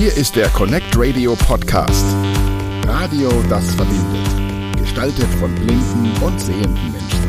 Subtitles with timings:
[0.00, 2.06] Hier ist der Connect Radio Podcast.
[2.86, 4.78] Radio, das verbindet.
[4.78, 7.20] Gestaltet von blinden und sehenden Menschen.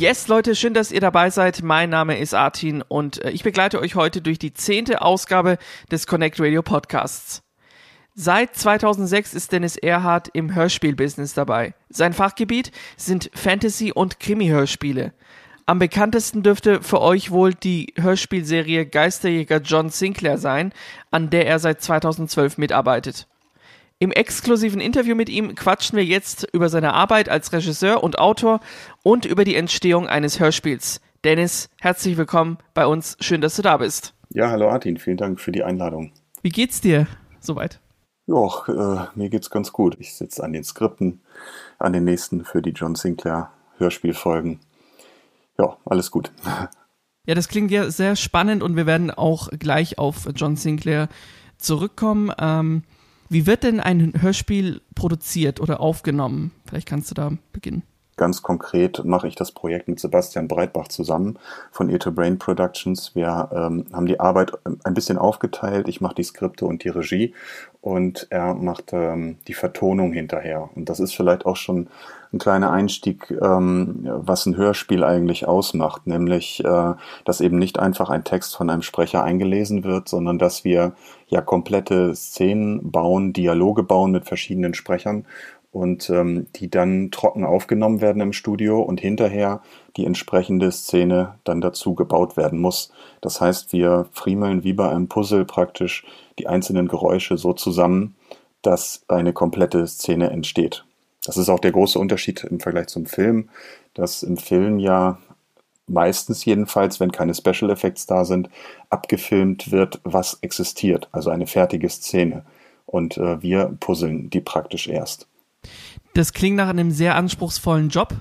[0.00, 1.62] Yes, Leute, schön, dass ihr dabei seid.
[1.62, 5.56] Mein Name ist Artin und äh, ich begleite euch heute durch die zehnte Ausgabe
[5.92, 7.44] des Connect Radio Podcasts.
[8.16, 11.74] Seit 2006 ist Dennis Erhardt im Hörspielbusiness dabei.
[11.90, 15.12] Sein Fachgebiet sind Fantasy- und Krimi-Hörspiele.
[15.68, 20.72] Am bekanntesten dürfte für euch wohl die Hörspielserie Geisterjäger John Sinclair sein,
[21.10, 23.26] an der er seit 2012 mitarbeitet.
[23.98, 28.60] Im exklusiven Interview mit ihm quatschen wir jetzt über seine Arbeit als Regisseur und Autor
[29.02, 31.00] und über die Entstehung eines Hörspiels.
[31.24, 33.16] Dennis, herzlich willkommen bei uns.
[33.18, 34.14] Schön, dass du da bist.
[34.28, 36.12] Ja, hallo Artin, vielen Dank für die Einladung.
[36.42, 37.08] Wie geht's dir
[37.40, 37.80] soweit?
[38.28, 39.96] Ja, äh, mir geht's ganz gut.
[39.98, 41.22] Ich sitze an den Skripten,
[41.80, 44.60] an den nächsten für die John Sinclair Hörspielfolgen.
[45.58, 46.32] Ja, alles gut.
[47.26, 51.08] Ja, das klingt ja sehr spannend und wir werden auch gleich auf John Sinclair
[51.58, 52.30] zurückkommen.
[52.38, 52.84] Ähm,
[53.28, 56.52] wie wird denn ein Hörspiel produziert oder aufgenommen?
[56.66, 57.82] Vielleicht kannst du da beginnen.
[58.16, 61.38] Ganz konkret mache ich das Projekt mit Sebastian Breitbach zusammen
[61.70, 63.14] von Eto Brain Productions.
[63.14, 64.52] Wir ähm, haben die Arbeit
[64.84, 65.86] ein bisschen aufgeteilt.
[65.86, 67.34] Ich mache die Skripte und die Regie
[67.82, 70.70] und er macht ähm, die Vertonung hinterher.
[70.74, 71.88] Und das ist vielleicht auch schon
[72.32, 76.94] ein kleiner Einstieg, ähm, was ein Hörspiel eigentlich ausmacht, nämlich, äh,
[77.26, 80.92] dass eben nicht einfach ein Text von einem Sprecher eingelesen wird, sondern dass wir
[81.28, 85.26] ja komplette Szenen bauen, Dialoge bauen mit verschiedenen Sprechern
[85.76, 89.60] und ähm, die dann trocken aufgenommen werden im Studio und hinterher
[89.98, 92.90] die entsprechende Szene dann dazu gebaut werden muss.
[93.20, 96.06] Das heißt, wir friemeln wie bei einem Puzzle praktisch
[96.38, 98.16] die einzelnen Geräusche so zusammen,
[98.62, 100.86] dass eine komplette Szene entsteht.
[101.22, 103.50] Das ist auch der große Unterschied im Vergleich zum Film,
[103.92, 105.18] dass im Film ja
[105.86, 108.48] meistens jedenfalls, wenn keine Special Effects da sind,
[108.88, 112.46] abgefilmt wird, was existiert, also eine fertige Szene.
[112.86, 115.26] Und äh, wir puzzeln die praktisch erst.
[116.14, 118.14] Das klingt nach einem sehr anspruchsvollen Job.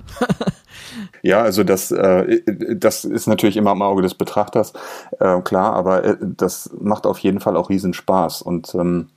[1.22, 2.42] ja, also das, äh,
[2.76, 4.74] das ist natürlich immer am Auge des Betrachters,
[5.20, 8.42] äh, klar, aber äh, das macht auf jeden Fall auch riesen Spaß.
[8.42, 9.08] Und ähm,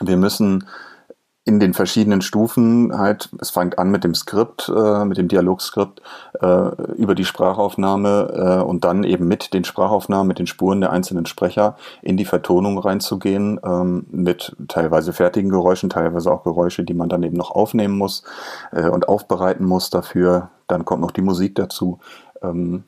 [0.00, 0.66] wir müssen
[1.46, 6.02] in den verschiedenen Stufen halt, es fängt an mit dem Skript, äh, mit dem Dialogskript,
[6.40, 10.90] äh, über die Sprachaufnahme äh, und dann eben mit den Sprachaufnahmen, mit den Spuren der
[10.90, 16.94] einzelnen Sprecher in die Vertonung reinzugehen, ähm, mit teilweise fertigen Geräuschen, teilweise auch Geräusche, die
[16.94, 18.24] man dann eben noch aufnehmen muss
[18.72, 20.50] äh, und aufbereiten muss dafür.
[20.66, 22.00] Dann kommt noch die Musik dazu.
[22.42, 22.82] Ähm,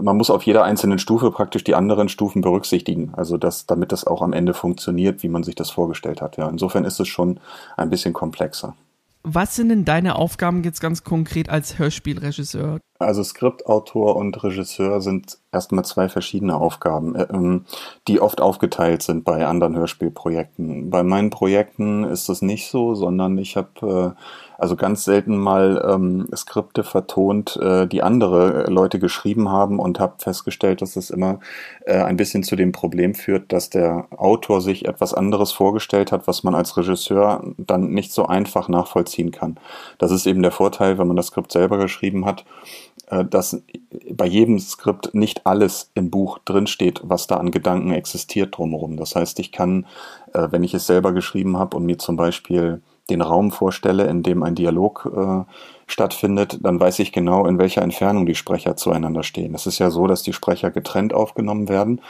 [0.00, 4.06] man muss auf jeder einzelnen Stufe praktisch die anderen Stufen berücksichtigen, also das, damit das
[4.06, 6.36] auch am Ende funktioniert, wie man sich das vorgestellt hat.
[6.36, 7.40] Ja, insofern ist es schon
[7.76, 8.74] ein bisschen komplexer.
[9.22, 12.78] Was sind denn deine Aufgaben jetzt ganz konkret als Hörspielregisseur?
[13.00, 17.64] Also Skriptautor und Regisseur sind erstmal zwei verschiedene Aufgaben, äh, ähm,
[18.08, 20.90] die oft aufgeteilt sind bei anderen Hörspielprojekten.
[20.90, 24.20] Bei meinen Projekten ist das nicht so, sondern ich habe äh,
[24.58, 30.14] also ganz selten mal ähm, Skripte vertont, äh, die andere Leute geschrieben haben und habe
[30.18, 31.38] festgestellt, dass es immer
[31.86, 36.26] äh, ein bisschen zu dem Problem führt, dass der Autor sich etwas anderes vorgestellt hat,
[36.26, 39.60] was man als Regisseur dann nicht so einfach nachvollziehen kann.
[39.98, 42.87] Das ist eben der Vorteil, wenn man das Skript selber geschrieben hat, äh,
[43.30, 43.62] dass
[44.10, 48.96] bei jedem Skript nicht alles im Buch drinsteht, was da an Gedanken existiert drumherum.
[48.96, 49.86] Das heißt, ich kann,
[50.34, 54.22] äh, wenn ich es selber geschrieben habe und mir zum Beispiel den Raum vorstelle, in
[54.22, 55.44] dem ein Dialog äh,
[55.88, 59.54] stattfindet, dann weiß ich genau, in welcher Entfernung die Sprecher zueinander stehen.
[59.54, 62.00] Es ist ja so, dass die Sprecher getrennt aufgenommen werden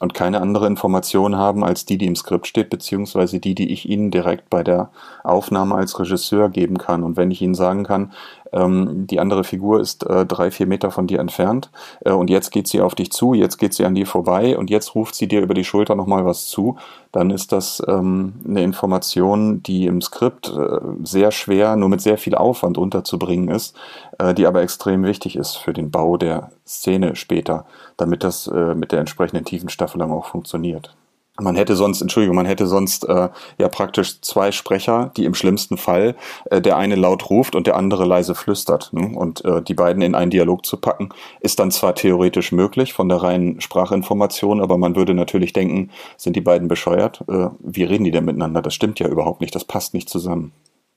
[0.00, 3.88] und keine andere Information haben als die, die im Skript steht, beziehungsweise die, die ich
[3.88, 4.90] ihnen direkt bei der
[5.22, 7.02] Aufnahme als Regisseur geben kann.
[7.02, 8.12] Und wenn ich ihnen sagen kann,
[8.52, 11.70] ähm, die andere Figur ist äh, drei, vier Meter von dir entfernt
[12.04, 14.70] äh, und jetzt geht sie auf dich zu, jetzt geht sie an dir vorbei und
[14.70, 16.76] jetzt ruft sie dir über die Schulter nochmal was zu,
[17.12, 22.18] dann ist das ähm, eine Information, die im Skript äh, sehr schwer, nur mit sehr
[22.18, 23.76] viel Aufwand unterzubringen ist,
[24.18, 28.74] äh, die aber extrem wichtig ist für den Bau der Szene später, damit das äh,
[28.74, 30.96] mit der entsprechenden Tiefenstaffelung auch funktioniert.
[31.38, 33.28] Man hätte sonst, Entschuldigung, man hätte sonst äh,
[33.58, 36.16] ja praktisch zwei Sprecher, die im schlimmsten Fall
[36.50, 38.92] äh, der eine laut ruft und der andere leise flüstert.
[38.92, 39.12] Ne?
[39.14, 43.10] Und äh, die beiden in einen Dialog zu packen, ist dann zwar theoretisch möglich von
[43.10, 47.22] der reinen Sprachinformation, aber man würde natürlich denken, sind die beiden bescheuert?
[47.28, 48.62] Äh, wie reden die denn miteinander?
[48.62, 50.52] Das stimmt ja überhaupt nicht, das passt nicht zusammen.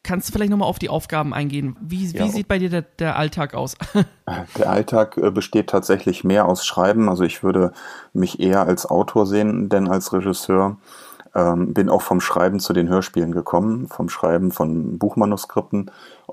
[0.09, 1.75] Kannst du vielleicht nochmal auf die Aufgaben eingehen?
[1.81, 2.25] Wie, ja.
[2.25, 3.77] wie sieht bei dir der, der Alltag aus?
[4.57, 7.09] der Alltag äh, besteht tatsächlich mehr aus Schreiben.
[7.09, 7.73] Also ich würde
[8.11, 10.77] mich eher als Autor sehen, denn als Regisseur.
[11.35, 15.91] Ähm, bin auch vom Schreiben zu den Hörspielen gekommen, vom Schreiben von Buchmanuskripten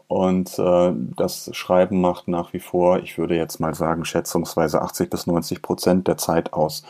[0.09, 5.11] Und äh, das Schreiben macht nach wie vor, ich würde jetzt mal sagen, schätzungsweise 80
[5.11, 6.83] bis 90 Prozent der Zeit aus,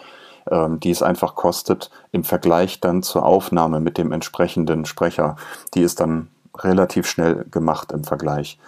[0.48, 5.34] ähm, die es einfach kostet im Vergleich dann zur Aufnahme mit dem entsprechenden Sprecher.
[5.74, 6.28] Die ist dann
[6.64, 8.58] relativ schnell gemacht im Vergleich.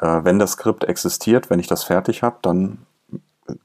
[0.00, 2.86] Äh, wenn das Skript existiert, wenn ich das fertig habe, dann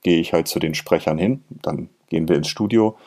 [0.02, 2.98] gehe ich halt zu den Sprechern hin, dann gehen wir ins Studio,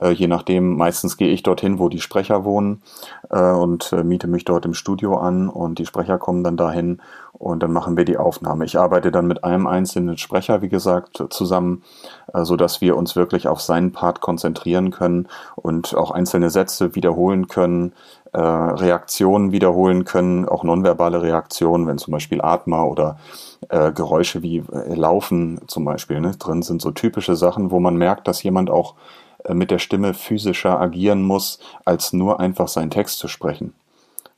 [0.00, 2.82] äh, je nachdem, meistens gehe ich dorthin, wo die Sprecher wohnen
[3.30, 7.00] äh, und äh, miete mich dort im Studio an und die Sprecher kommen dann dahin
[7.32, 8.64] und dann machen wir die Aufnahme.
[8.64, 11.82] Ich arbeite dann mit einem einzelnen Sprecher, wie gesagt, zusammen,
[12.34, 16.94] äh, so dass wir uns wirklich auf seinen Part konzentrieren können und auch einzelne Sätze
[16.94, 17.92] wiederholen können,
[18.32, 23.18] äh, Reaktionen wiederholen können, auch nonverbale Reaktionen, wenn zum Beispiel Atmer oder
[23.68, 27.96] äh, Geräusche wie äh, Laufen zum Beispiel ne, drin sind, so typische Sachen, wo man
[27.96, 28.94] merkt, dass jemand auch
[29.48, 33.74] mit der Stimme physischer agieren muss, als nur einfach seinen Text zu sprechen.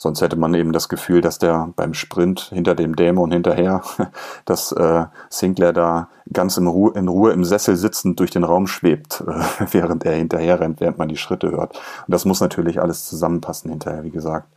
[0.02, 3.82] Sonst hätte man eben das Gefühl, dass der beim Sprint hinter dem Dämon hinterher,
[4.46, 8.66] dass äh, Sinclair da ganz in Ruhe, in Ruhe im Sessel sitzend durch den Raum
[8.66, 11.76] schwebt, äh, während er hinterher rennt, während man die Schritte hört.
[12.06, 14.48] Und das muss natürlich alles zusammenpassen hinterher, wie gesagt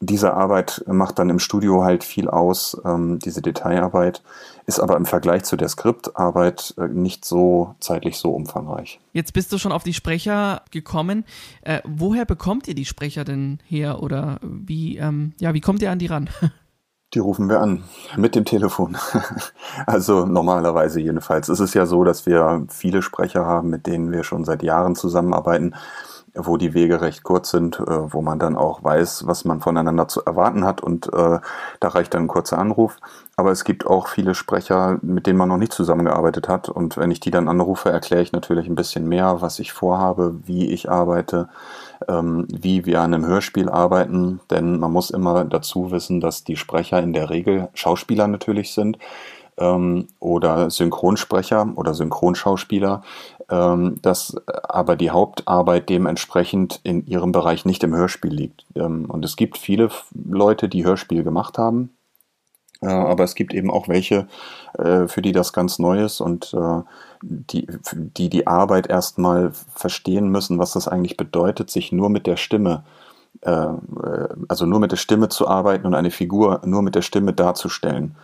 [0.00, 4.22] diese Arbeit macht dann im Studio halt viel aus, ähm, diese Detailarbeit,
[4.66, 9.00] ist aber im Vergleich zu der Skriptarbeit äh, nicht so zeitlich so umfangreich.
[9.12, 11.24] Jetzt bist du schon auf die Sprecher gekommen.
[11.62, 15.90] Äh, woher bekommt ihr die Sprecher denn her oder wie, ähm, ja, wie kommt ihr
[15.90, 16.28] an die ran?
[17.12, 17.84] Die rufen wir an
[18.16, 18.96] mit dem Telefon.
[19.86, 21.48] also normalerweise jedenfalls.
[21.48, 24.96] Es ist ja so, dass wir viele Sprecher haben, mit denen wir schon seit Jahren
[24.96, 25.76] zusammenarbeiten
[26.34, 30.08] wo die Wege recht kurz sind, äh, wo man dann auch weiß, was man voneinander
[30.08, 31.38] zu erwarten hat und äh,
[31.80, 32.96] da reicht dann ein kurzer Anruf.
[33.36, 37.10] Aber es gibt auch viele Sprecher, mit denen man noch nicht zusammengearbeitet hat und wenn
[37.10, 40.90] ich die dann anrufe, erkläre ich natürlich ein bisschen mehr, was ich vorhabe, wie ich
[40.90, 41.48] arbeite,
[42.08, 46.56] ähm, wie wir an einem Hörspiel arbeiten, denn man muss immer dazu wissen, dass die
[46.56, 48.98] Sprecher in der Regel Schauspieler natürlich sind
[49.58, 53.02] ähm, oder Synchronsprecher oder Synchronschauspieler,
[53.50, 58.66] ähm, dass aber die Hauptarbeit dementsprechend in ihrem Bereich nicht im Hörspiel liegt.
[58.74, 61.90] Ähm, und es gibt viele Leute, die Hörspiel gemacht haben,
[62.84, 64.26] äh, aber es gibt eben auch welche,
[64.78, 66.82] äh, für die das ganz neu ist und äh,
[67.22, 72.36] die, die die Arbeit erstmal verstehen müssen, was das eigentlich bedeutet, sich nur mit der
[72.36, 72.84] Stimme
[73.42, 78.14] also nur mit der Stimme zu arbeiten und eine Figur nur mit der Stimme darzustellen.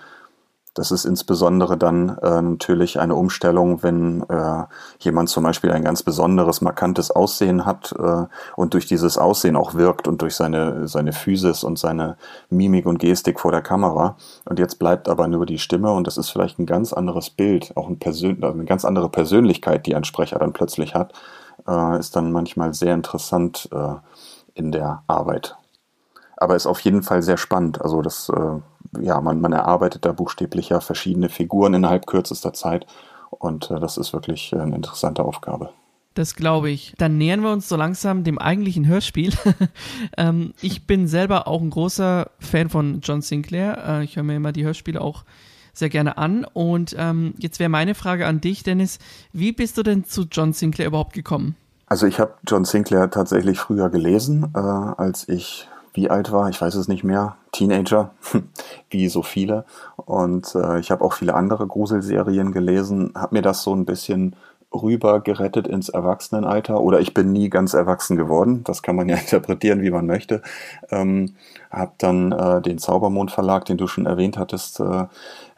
[0.74, 4.64] Das ist insbesondere dann äh, natürlich eine Umstellung, wenn äh,
[5.00, 9.74] jemand zum Beispiel ein ganz besonderes, markantes Aussehen hat äh, und durch dieses Aussehen auch
[9.74, 12.16] wirkt und durch seine, seine Physis und seine
[12.50, 14.16] Mimik und Gestik vor der Kamera.
[14.44, 17.76] Und jetzt bleibt aber nur die Stimme und das ist vielleicht ein ganz anderes Bild,
[17.76, 21.14] auch ein Persön also eine ganz andere Persönlichkeit, die ein Sprecher dann plötzlich hat,
[21.66, 23.94] äh, ist dann manchmal sehr interessant äh,
[24.54, 25.56] in der Arbeit.
[26.36, 27.82] Aber ist auf jeden Fall sehr spannend.
[27.82, 28.60] Also das äh,
[28.98, 32.86] ja, man, man erarbeitet da buchstäblich ja verschiedene Figuren innerhalb kürzester Zeit
[33.30, 35.70] und äh, das ist wirklich äh, eine interessante Aufgabe.
[36.14, 36.94] Das glaube ich.
[36.98, 39.32] Dann nähern wir uns so langsam dem eigentlichen Hörspiel.
[40.16, 43.78] ähm, ich bin selber auch ein großer Fan von John Sinclair.
[43.86, 45.24] Äh, ich höre mir immer die Hörspiele auch
[45.72, 46.44] sehr gerne an.
[46.52, 48.98] Und ähm, jetzt wäre meine Frage an dich, Dennis.
[49.32, 51.54] Wie bist du denn zu John Sinclair überhaupt gekommen?
[51.86, 56.60] Also ich habe John Sinclair tatsächlich früher gelesen, äh, als ich wie alt war, ich
[56.60, 58.12] weiß es nicht mehr, Teenager,
[58.90, 59.64] wie so viele.
[59.96, 64.36] Und äh, ich habe auch viele andere Gruselserien gelesen, habe mir das so ein bisschen
[64.72, 68.62] rüber gerettet ins Erwachsenenalter oder ich bin nie ganz erwachsen geworden.
[68.64, 70.42] Das kann man ja interpretieren, wie man möchte.
[70.90, 71.34] Ähm,
[71.70, 75.06] habe dann äh, den Zaubermond Verlag, den du schon erwähnt hattest, äh,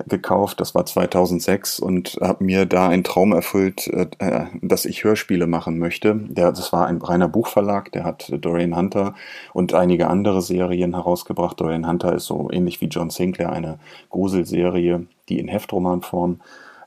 [0.08, 0.60] gekauft.
[0.60, 5.46] Das war 2006 und habe mir da einen Traum erfüllt, äh, äh, dass ich Hörspiele
[5.46, 6.14] machen möchte.
[6.14, 9.14] Der, das war ein reiner Buchverlag, der hat Dorian Hunter
[9.52, 11.60] und einige andere Serien herausgebracht.
[11.60, 13.78] Dorian Hunter ist so ähnlich wie John Sinclair eine
[14.10, 16.40] Gruselserie, die in Heftromanform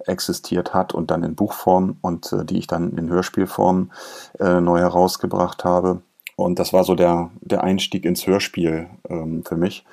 [0.05, 3.91] existiert hat und dann in Buchform und äh, die ich dann in Hörspielform
[4.39, 6.01] äh, neu herausgebracht habe.
[6.35, 9.85] Und das war so der, der Einstieg ins Hörspiel ähm, für mich.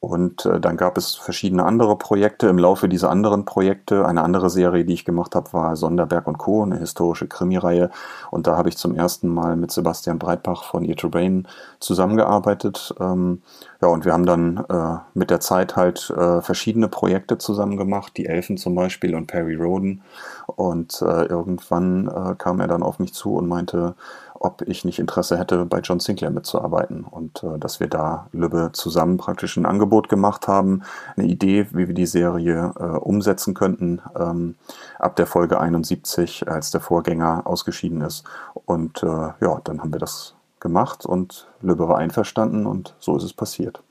[0.00, 2.46] Und äh, dann gab es verschiedene andere Projekte.
[2.46, 6.38] Im Laufe dieser anderen Projekte, eine andere Serie, die ich gemacht habe, war Sonderberg und
[6.38, 7.90] Co., eine historische Krimireihe.
[8.30, 11.48] Und da habe ich zum ersten Mal mit Sebastian Breitbach von Ear to Brain
[11.80, 12.94] zusammengearbeitet.
[13.00, 13.42] Ähm,
[13.82, 18.12] ja, und wir haben dann äh, mit der Zeit halt äh, verschiedene Projekte zusammen gemacht,
[18.16, 20.02] die Elfen zum Beispiel und Perry Roden.
[20.46, 23.96] Und äh, irgendwann äh, kam er dann auf mich zu und meinte,
[24.40, 27.04] ob ich nicht Interesse hätte, bei John Sinclair mitzuarbeiten.
[27.04, 30.82] Und äh, dass wir da Lübbe zusammen praktisch ein Angebot gemacht haben,
[31.16, 34.54] eine Idee, wie wir die Serie äh, umsetzen könnten, ähm,
[34.98, 38.24] ab der Folge 71, als der Vorgänger ausgeschieden ist.
[38.64, 43.22] Und äh, ja, dann haben wir das gemacht und Lübbe war einverstanden und so ist
[43.22, 43.82] es passiert.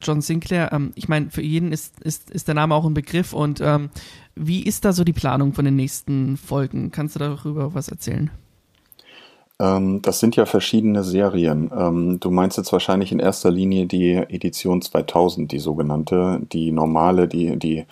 [0.00, 0.72] John Sinclair.
[0.72, 3.32] Ähm, ich meine, für jeden ist, ist, ist der Name auch ein Begriff.
[3.32, 3.90] Und ähm,
[4.34, 6.92] wie ist da so die Planung von den nächsten Folgen?
[6.92, 8.30] Kannst du darüber was erzählen?
[9.60, 11.70] Ähm, das sind ja verschiedene Serien.
[11.76, 17.26] Ähm, du meinst jetzt wahrscheinlich in erster Linie die Edition 2000, die sogenannte, die normale,
[17.26, 17.84] die, die,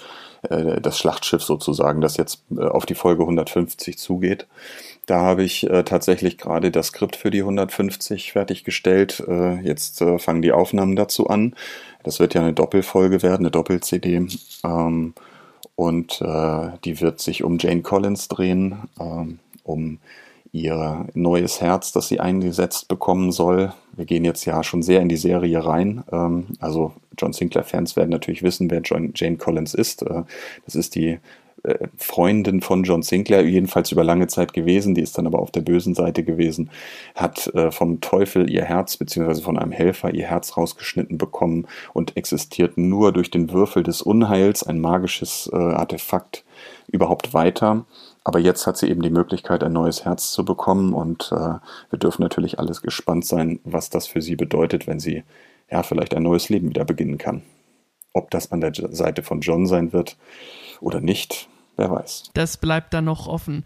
[0.43, 4.47] äh, das Schlachtschiff sozusagen, das jetzt äh, auf die Folge 150 zugeht.
[5.07, 9.23] Da habe ich äh, tatsächlich gerade das Skript für die 150 fertiggestellt.
[9.27, 11.55] Äh, jetzt äh, fangen die Aufnahmen dazu an.
[12.05, 14.29] Das wird ja eine Doppelfolge werden, eine Doppel-CD.
[14.65, 15.15] Ähm,
[15.75, 19.99] und äh, die wird sich um Jane Collins drehen, ähm, um
[20.53, 23.73] ihr neues Herz, das sie eingesetzt bekommen soll.
[23.97, 26.05] Wir gehen jetzt ja schon sehr in die Serie rein.
[26.13, 30.03] Ähm, also John Sinclair-Fans werden natürlich wissen, wer John, Jane Collins ist.
[30.03, 30.23] Äh,
[30.65, 31.19] das ist die
[31.63, 35.51] äh, Freundin von John Sinclair, jedenfalls über lange Zeit gewesen, die ist dann aber auf
[35.51, 36.71] der bösen Seite gewesen,
[37.15, 42.17] hat äh, vom Teufel ihr Herz, beziehungsweise von einem Helfer ihr Herz rausgeschnitten bekommen und
[42.17, 46.45] existiert nur durch den Würfel des Unheils, ein magisches Artefakt,
[46.89, 47.85] überhaupt weiter.
[48.27, 51.99] Aber jetzt hat sie eben die Möglichkeit, ein neues Herz zu bekommen und äh, wir
[52.01, 55.23] dürfen natürlich alles gespannt sein, was das für sie bedeutet, wenn sie
[55.71, 57.43] ja vielleicht ein neues Leben wieder beginnen kann.
[58.13, 60.17] Ob das an der Seite von John sein wird
[60.81, 62.31] oder nicht, wer weiß.
[62.35, 63.65] Das bleibt dann noch offen.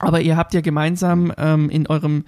[0.00, 2.24] Aber ihr habt ja gemeinsam ähm, in eurem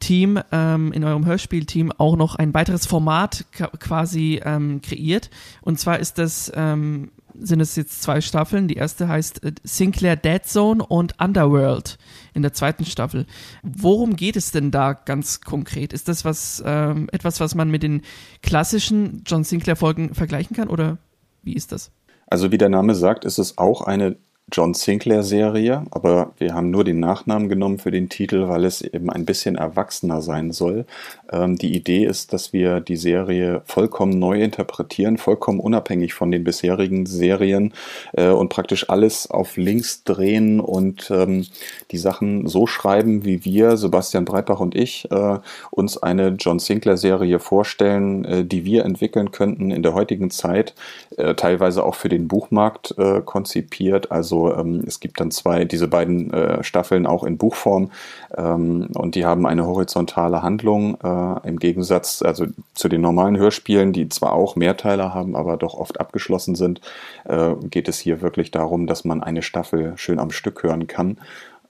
[0.00, 5.30] Team, ähm, in eurem Hörspielteam auch noch ein weiteres Format quasi ähm, kreiert.
[5.62, 8.68] Und zwar ist das ähm, sind es jetzt zwei Staffeln.
[8.68, 11.98] Die erste heißt äh, Sinclair Dead Zone und Underworld
[12.34, 13.26] in der zweiten Staffel.
[13.62, 15.92] Worum geht es denn da ganz konkret?
[15.92, 18.02] Ist das was ähm, etwas, was man mit den
[18.42, 20.98] klassischen John Sinclair Folgen vergleichen kann oder
[21.42, 21.90] wie ist das?
[22.26, 24.16] Also wie der Name sagt, ist es auch eine
[24.50, 29.10] John Sinclair-Serie, aber wir haben nur den Nachnamen genommen für den Titel, weil es eben
[29.10, 30.86] ein bisschen erwachsener sein soll.
[31.32, 36.44] Ähm, die Idee ist, dass wir die Serie vollkommen neu interpretieren, vollkommen unabhängig von den
[36.44, 37.72] bisherigen Serien
[38.12, 41.46] äh, und praktisch alles auf links drehen und ähm,
[41.90, 45.38] die Sachen so schreiben, wie wir, Sebastian Breitbach und ich, äh,
[45.70, 50.74] uns eine John Sinclair-Serie vorstellen, äh, die wir entwickeln könnten in der heutigen Zeit,
[51.16, 54.10] äh, teilweise auch für den Buchmarkt äh, konzipiert.
[54.10, 57.90] Also ähm, es gibt dann zwei, diese beiden äh, Staffeln auch in Buchform
[58.36, 63.92] ähm, und die haben eine horizontale Handlung äh, im Gegensatz also zu den normalen Hörspielen,
[63.92, 66.80] die zwar auch Mehrteiler haben, aber doch oft abgeschlossen sind,
[67.24, 71.18] äh, geht es hier wirklich darum, dass man eine Staffel schön am Stück hören kann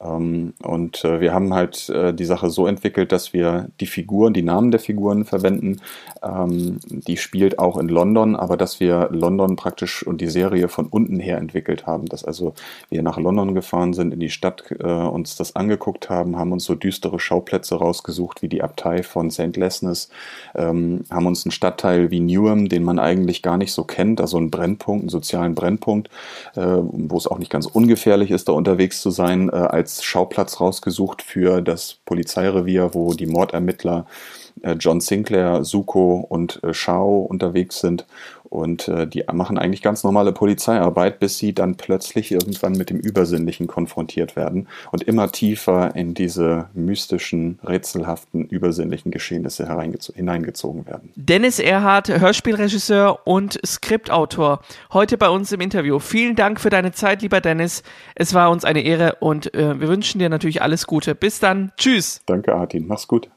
[0.00, 4.42] und äh, wir haben halt äh, die Sache so entwickelt, dass wir die Figuren, die
[4.42, 5.80] Namen der Figuren verwenden.
[6.22, 10.86] Ähm, die spielt auch in London, aber dass wir London praktisch und die Serie von
[10.86, 12.06] unten her entwickelt haben.
[12.06, 12.54] Dass also
[12.90, 16.64] wir nach London gefahren sind, in die Stadt, äh, uns das angeguckt haben, haben uns
[16.64, 19.56] so düstere Schauplätze rausgesucht wie die Abtei von St.
[19.56, 20.10] Lesnes,
[20.54, 24.36] ähm, haben uns einen Stadtteil wie Newham, den man eigentlich gar nicht so kennt, also
[24.36, 26.08] einen Brennpunkt, einen sozialen Brennpunkt,
[26.54, 31.22] wo es auch nicht ganz ungefährlich ist, da unterwegs zu sein, als als Schauplatz rausgesucht
[31.22, 34.04] für das Polizeirevier, wo die Mordermittler
[34.78, 38.06] John Sinclair, Suko und äh, Shao unterwegs sind.
[38.50, 42.98] Und äh, die machen eigentlich ganz normale Polizeiarbeit, bis sie dann plötzlich irgendwann mit dem
[42.98, 49.68] Übersinnlichen konfrontiert werden und immer tiefer in diese mystischen, rätselhaften, übersinnlichen Geschehnisse
[50.14, 51.10] hineingezogen werden.
[51.16, 54.60] Dennis Erhardt, Hörspielregisseur und Skriptautor,
[54.92, 55.98] heute bei uns im Interview.
[55.98, 57.82] Vielen Dank für deine Zeit, lieber Dennis.
[58.14, 61.14] Es war uns eine Ehre und äh, wir wünschen dir natürlich alles Gute.
[61.14, 61.72] Bis dann.
[61.76, 62.22] Tschüss.
[62.24, 62.86] Danke, Artin.
[62.86, 63.28] Mach's gut.